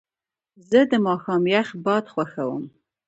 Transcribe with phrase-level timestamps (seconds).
[0.69, 2.63] زه د ماښام یخ باد خوښوم.